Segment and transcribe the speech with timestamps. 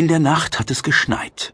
[0.00, 1.52] In der Nacht hat es geschneit.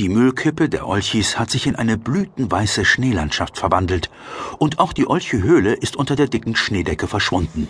[0.00, 4.10] Die Müllkippe der Olchis hat sich in eine blütenweiße Schneelandschaft verwandelt
[4.58, 7.68] und auch die Olche-Höhle ist unter der dicken Schneedecke verschwunden.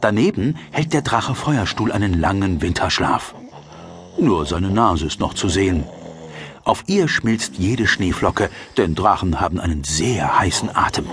[0.00, 3.36] Daneben hält der Drache Feuerstuhl einen langen Winterschlaf.
[4.18, 5.84] Nur seine Nase ist noch zu sehen.
[6.64, 11.06] Auf ihr schmilzt jede Schneeflocke, denn Drachen haben einen sehr heißen Atem.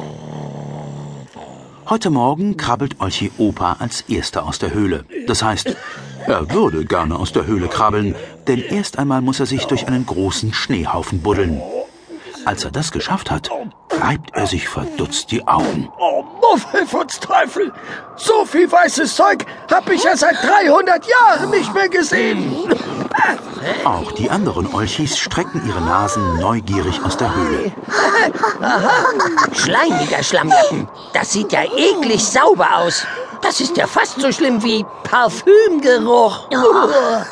[1.88, 5.06] Heute Morgen krabbelt Olchi Opa als erster aus der Höhle.
[5.28, 5.76] Das heißt,
[6.26, 8.16] er würde gerne aus der Höhle krabbeln,
[8.48, 11.62] denn erst einmal muss er sich durch einen großen Schneehaufen buddeln.
[12.44, 13.52] Als er das geschafft hat,
[13.92, 15.90] reibt er sich verdutzt die Augen.
[16.00, 17.72] Oh, Muffelfutzteufel!
[18.16, 22.52] So viel weißes Zeug hab ich ja seit 300 Jahren nicht mehr gesehen.
[23.84, 27.72] Auch die anderen Olchis strecken ihre Nasen neugierig aus der Höhle.
[29.54, 30.88] Schleimiger Schlammlappen.
[31.14, 33.06] Das sieht ja eklig sauber aus.
[33.42, 36.50] Das ist ja fast so schlimm wie Parfümgeruch.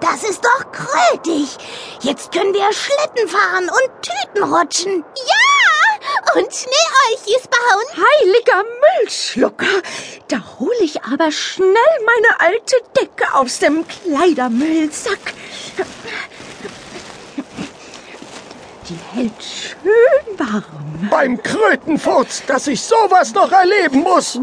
[0.00, 1.58] Das ist doch krötig.
[2.00, 5.04] Jetzt können wir Schlitten fahren und Tüten rutschen.
[5.16, 5.41] Ja.
[8.22, 8.64] Heiliger
[9.00, 9.82] Müllschlucker.
[10.28, 11.66] Da hole ich aber schnell
[12.04, 15.34] meine alte Decke aus dem Kleidermüllsack.
[18.88, 21.08] Die hält schön warm.
[21.10, 24.38] Beim Krötenfurz, dass ich sowas noch erleben muss.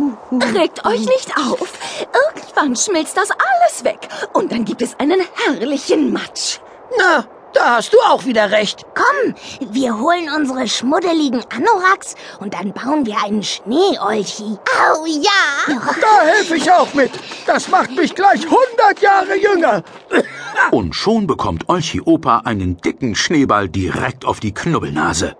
[0.53, 1.69] Regt euch nicht auf.
[1.99, 4.09] Irgendwann schmilzt das alles weg.
[4.33, 6.59] Und dann gibt es einen herrlichen Matsch.
[6.97, 7.25] Na,
[7.59, 8.85] da hast du auch wieder recht.
[8.95, 9.35] Komm,
[9.73, 14.57] wir holen unsere schmuddeligen Anoraks und dann bauen wir einen Schneeolchi.
[14.79, 15.67] Au ja!
[15.67, 17.11] Da helfe ich auch mit.
[17.45, 19.83] Das macht mich gleich 100 Jahre jünger.
[20.71, 25.37] Und schon bekommt Olchi Opa einen dicken Schneeball direkt auf die Knubbelnase.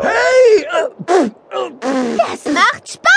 [0.00, 0.62] Hey!
[0.62, 1.30] äh,
[2.16, 3.12] Das macht Spaß!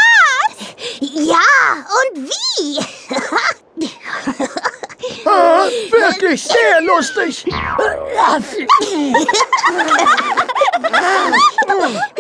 [0.99, 1.37] Ja,
[1.77, 2.79] und wie?
[6.15, 7.45] Wirklich sehr lustig.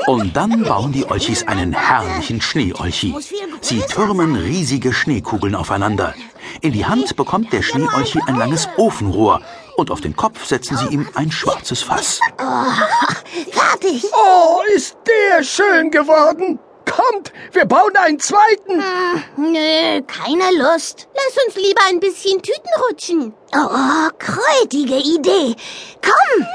[0.07, 3.15] Und dann bauen die Olchis einen herrlichen Schneeolchi.
[3.61, 6.13] Sie türmen riesige Schneekugeln aufeinander.
[6.61, 9.41] In die Hand bekommt der Schneeolchi ein langes Ofenrohr
[9.77, 12.19] und auf den Kopf setzen sie ihm ein schwarzes Fass.
[13.51, 14.03] Fertig!
[14.13, 16.59] Oh, ist der schön geworden.
[16.95, 18.81] Kommt, wir bauen einen zweiten.
[19.35, 21.09] Nö, keine Lust.
[21.13, 23.33] Lass uns lieber ein bisschen Tüten rutschen.
[23.53, 25.55] Oh, krötige Idee.
[26.01, 26.45] Komm!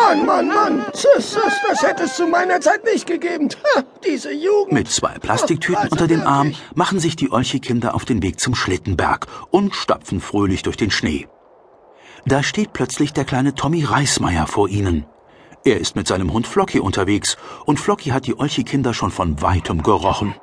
[0.00, 0.86] Mann, Mann, Mann.
[0.92, 3.48] Sus, sus, das hätte es zu meiner Zeit nicht gegeben.
[3.76, 4.72] Ha, diese Jugend.
[4.72, 9.28] Mit zwei Plastiktüten unter dem Arm machen sich die Olchi-Kinder auf den Weg zum Schlittenberg
[9.50, 11.28] und stapfen fröhlich durch den Schnee.
[12.26, 15.06] Da steht plötzlich der kleine Tommy Reismeier vor ihnen.
[15.66, 19.82] Er ist mit seinem Hund Flocky unterwegs und Flocky hat die Olchi-Kinder schon von weitem
[19.82, 20.34] gerochen.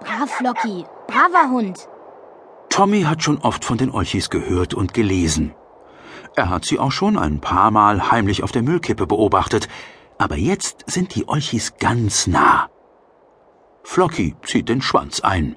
[0.00, 0.86] Brav, Flocky.
[1.06, 1.88] Braver Hund.
[2.70, 5.54] Tommy hat schon oft von den Olchis gehört und gelesen.
[6.36, 9.68] Er hat sie auch schon ein paar Mal heimlich auf der Müllkippe beobachtet,
[10.16, 12.70] aber jetzt sind die Olchis ganz nah.
[13.82, 15.56] Flocky zieht den Schwanz ein.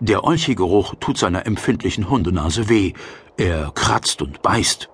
[0.00, 2.92] Der Olchi-Geruch tut seiner empfindlichen Hundenase weh.
[3.38, 4.90] Er kratzt und beißt.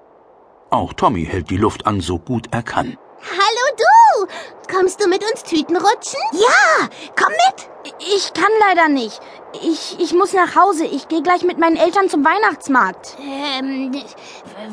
[0.71, 2.97] Auch Tommy hält die Luft an, so gut er kann.
[3.23, 4.27] Hallo du!
[4.75, 6.21] Kommst du mit uns Tüten rutschen?
[6.33, 7.95] Ja, komm mit!
[7.99, 9.21] Ich kann leider nicht.
[9.63, 10.85] Ich, ich muss nach Hause.
[10.85, 13.17] Ich gehe gleich mit meinen Eltern zum Weihnachtsmarkt.
[13.21, 13.93] Ähm,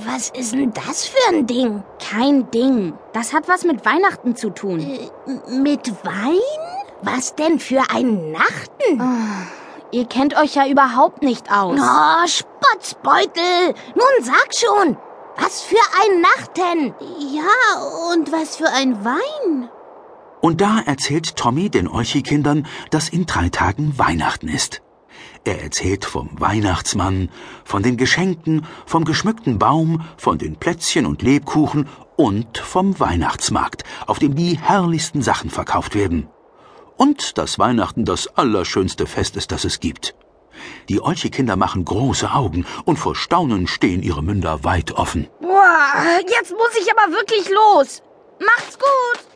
[0.06, 1.84] was ist denn das für ein Ding?
[2.00, 2.98] Kein Ding.
[3.14, 4.78] Das hat was mit Weihnachten zu tun.
[5.50, 6.40] Mit Wein?
[7.02, 9.48] Was denn für ein Nachten?
[9.92, 11.80] Ihr kennt euch ja überhaupt nicht aus.
[11.80, 13.74] Oh, Spotzbeutel!
[13.96, 14.98] Nun sag schon,
[15.38, 16.94] was für ein Nachten?
[17.34, 19.70] Ja, und was für ein Wein.
[20.42, 24.82] Und da erzählt Tommy den Olchi-Kindern, dass in drei Tagen Weihnachten ist.
[25.46, 27.30] Er erzählt vom Weihnachtsmann,
[27.64, 31.88] von den Geschenken, vom geschmückten Baum, von den Plätzchen und Lebkuchen
[32.18, 36.28] und vom Weihnachtsmarkt, auf dem die herrlichsten Sachen verkauft werden.
[36.98, 40.16] Und dass Weihnachten das allerschönste Fest ist, das es gibt.
[40.90, 45.28] Die Olchi-Kinder machen große Augen und vor Staunen stehen ihre Münder weit offen.
[45.42, 48.02] Boah, jetzt muss ich aber wirklich los.
[48.40, 49.27] Macht's gut.